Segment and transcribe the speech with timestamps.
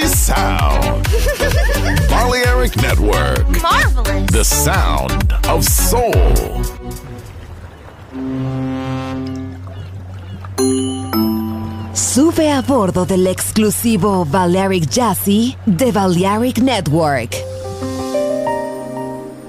[0.00, 1.06] Sound.
[2.08, 3.46] Balearic Network.
[3.60, 4.26] Marvelous.
[4.32, 6.12] The sound of soul.
[11.92, 17.36] Sube a bordo del exclusivo Balearic Jazzy de Balearic Network.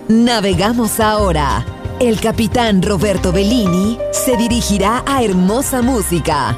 [0.10, 1.66] Navegamos ahora.
[2.02, 6.58] El capitán Roberto Bellini se dirigirá a hermosa música.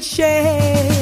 [0.00, 0.99] and.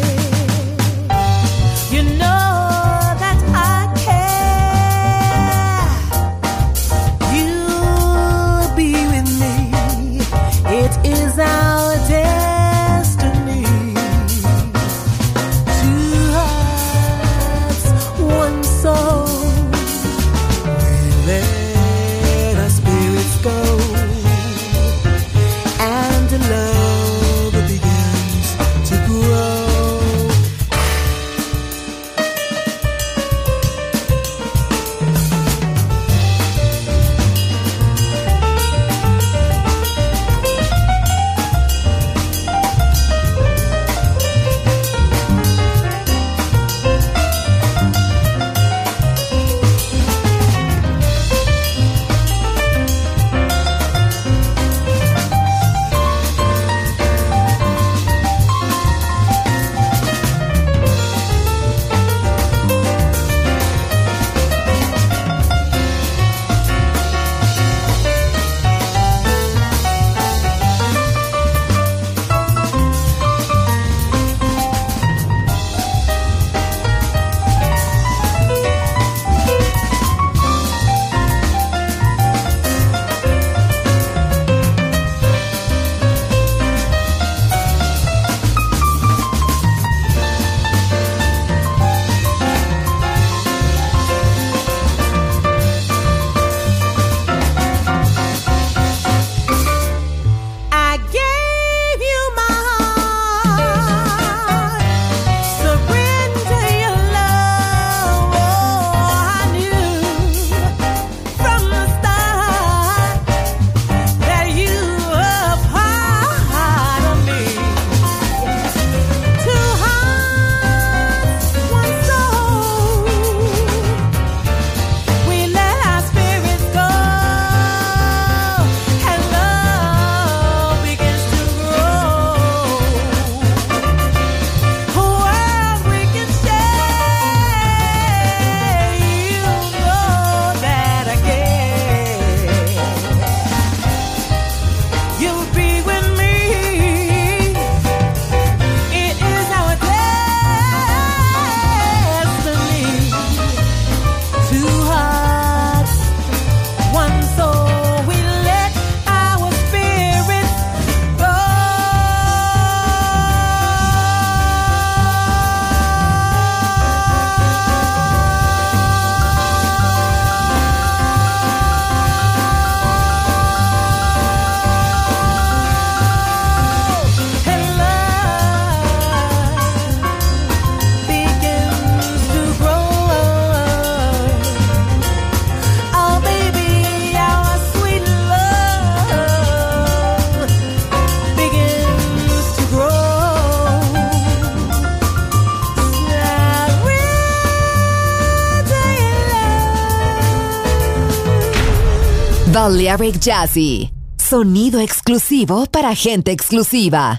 [202.96, 203.90] Jazzy.
[204.18, 207.18] Sonido exclusivo para gente exclusiva.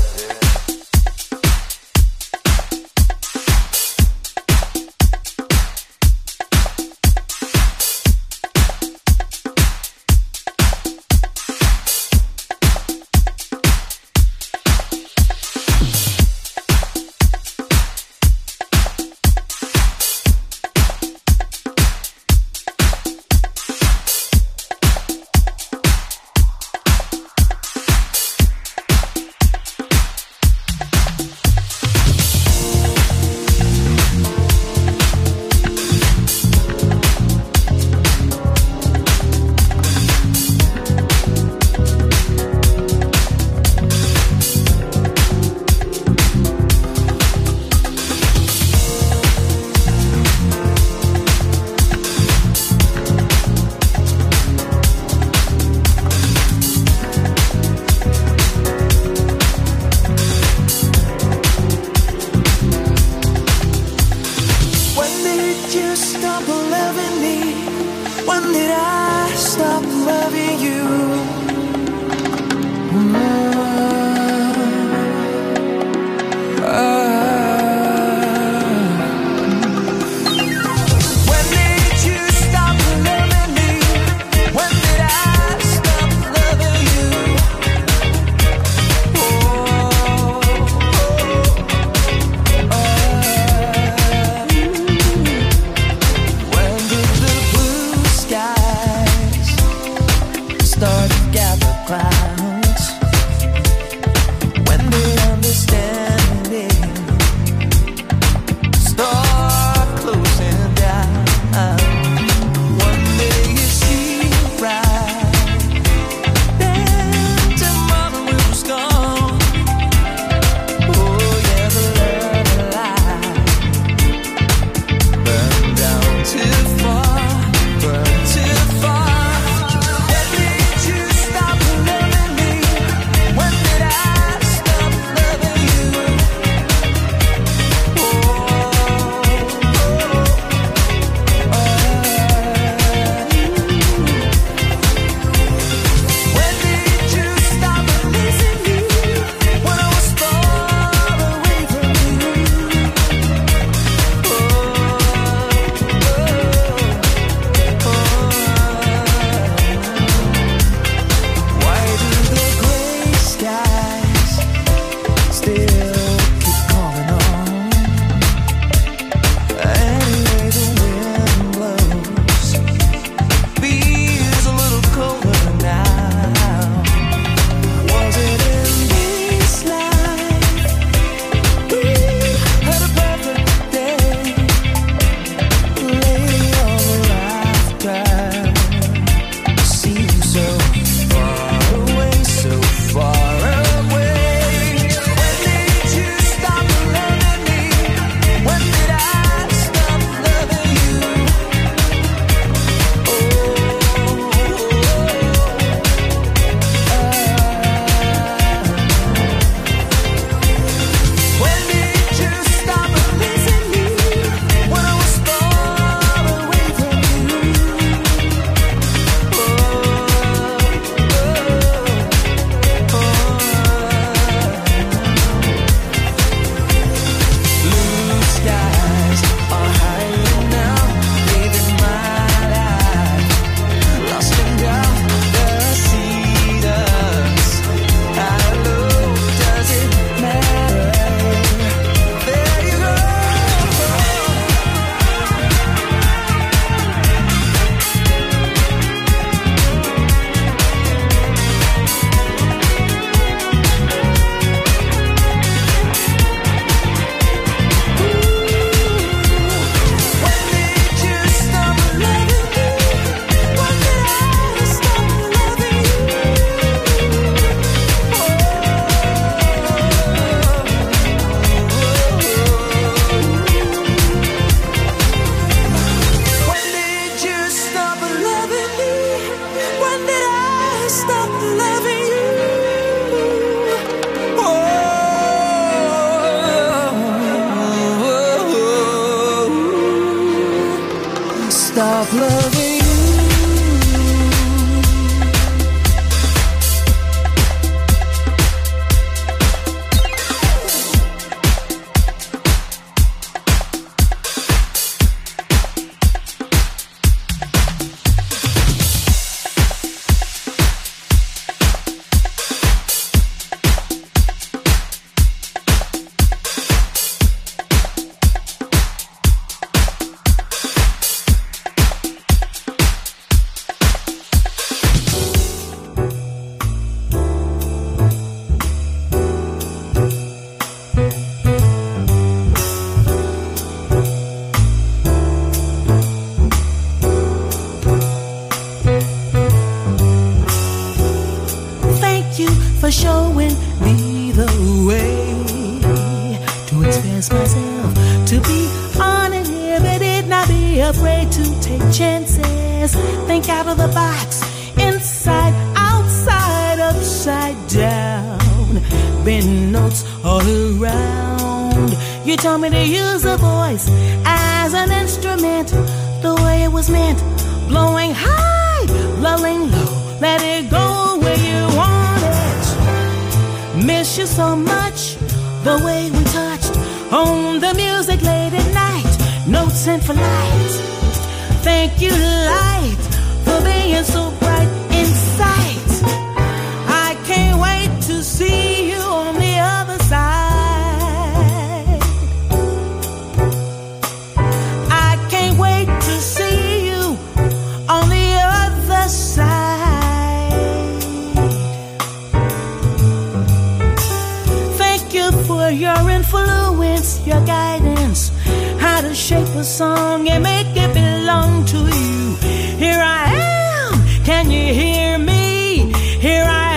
[409.53, 412.35] A song and make it belong to you.
[412.77, 415.91] Here I am, can you hear me?
[416.19, 416.73] Here I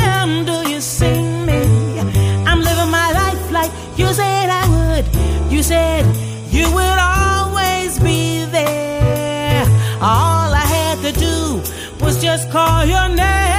[0.00, 1.62] am, do you see me?
[2.46, 5.52] I'm living my life like you said I would.
[5.52, 6.06] You said
[6.50, 9.66] you would always be there.
[10.00, 11.60] All I had to do
[12.02, 13.51] was just call your name.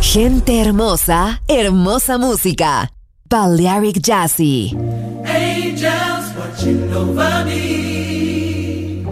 [0.00, 2.90] Gente hermosa, hermosa música.
[3.28, 4.76] Balearic Jazzy.
[5.24, 9.04] Angels watching over me.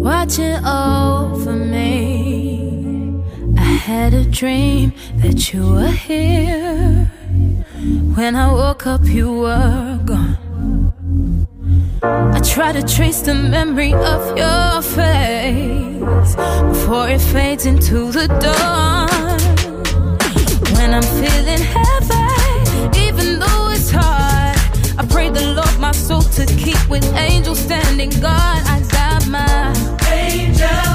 [0.00, 3.22] Watching over me.
[3.56, 7.10] I had a dream that you were here.
[8.14, 10.47] When I woke up, you were gone.
[12.02, 16.34] I try to trace the memory of your face
[16.72, 19.08] before it fades into the dawn.
[20.76, 24.56] When I'm feeling heavy, even though it's hard,
[24.98, 28.62] I pray the Lord my soul to keep with angels standing guard.
[28.66, 29.74] I got my
[30.12, 30.87] angel.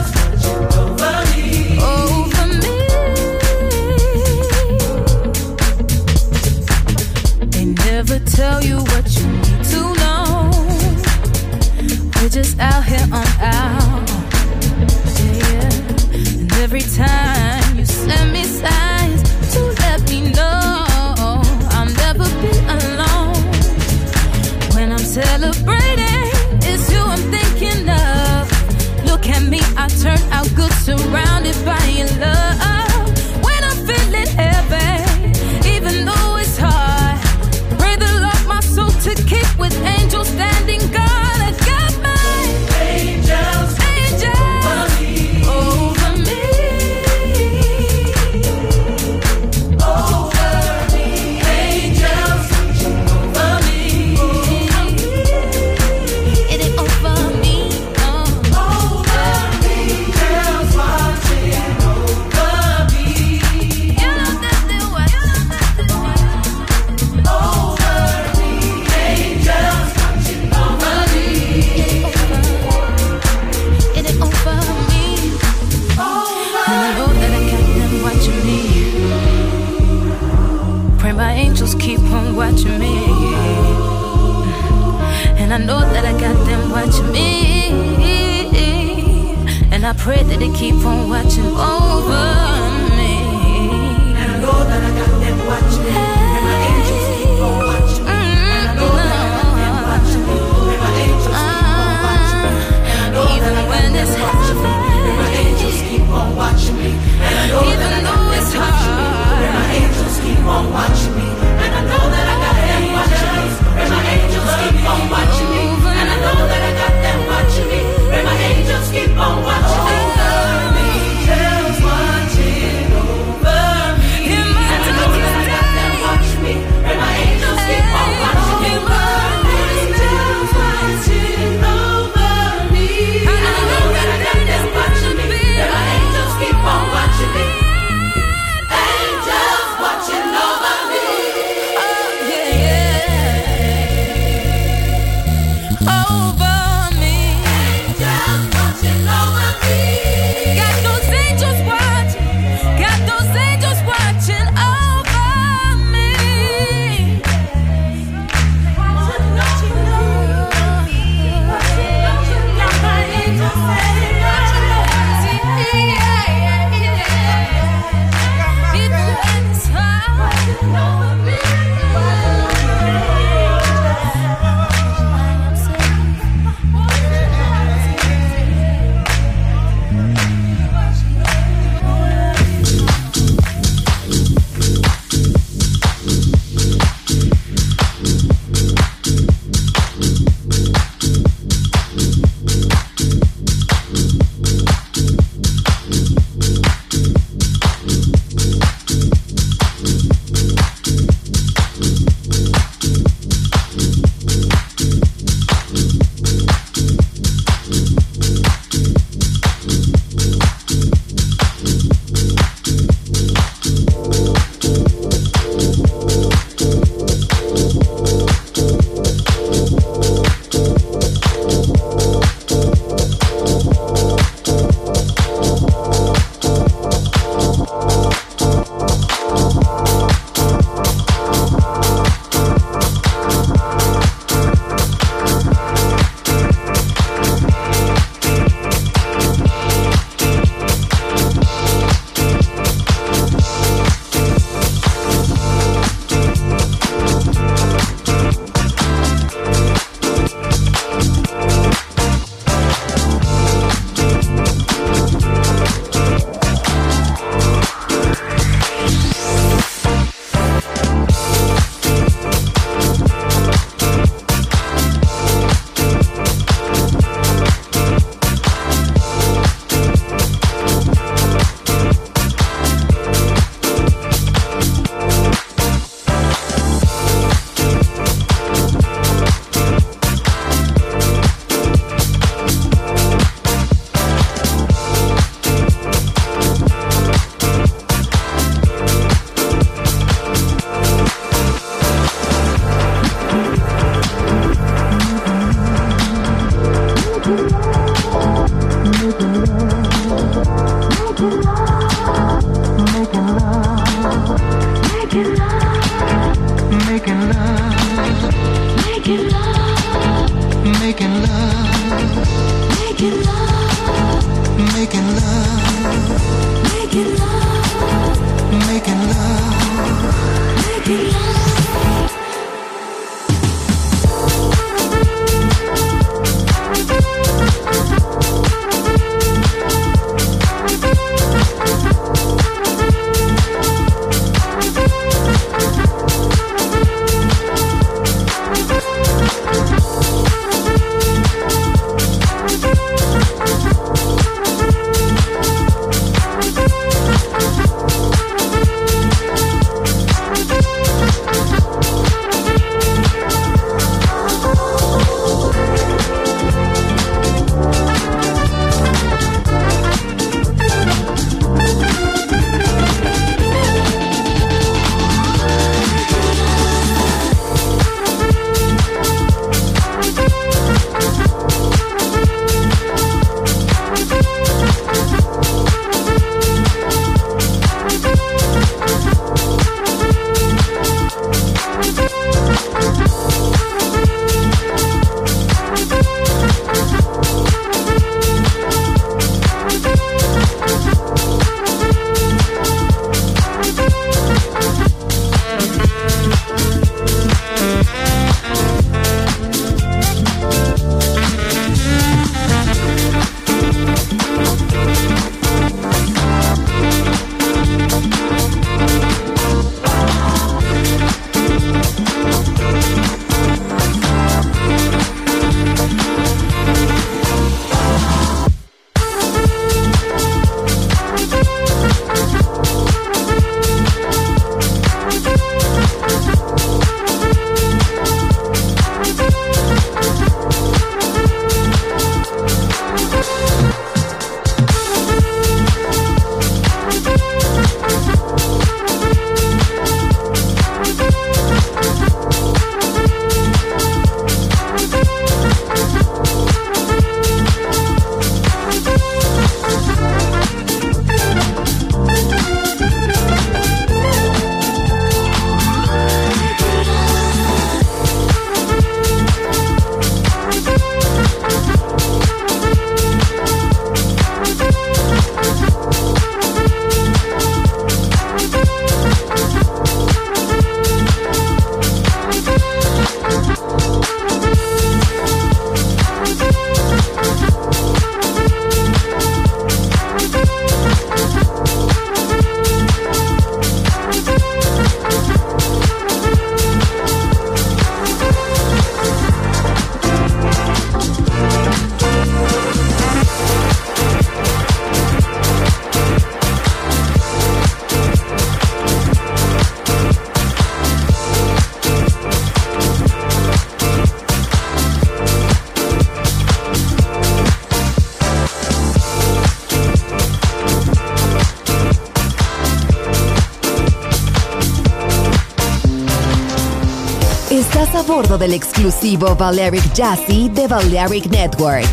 [518.44, 521.88] Del exclusivo Balearic Jazzy de Balearic Network.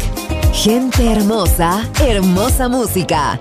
[0.52, 3.40] Gente hermosa, hermosa música.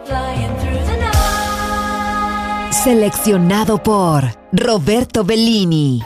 [2.69, 6.03] Seleccionado por Roberto Bellini.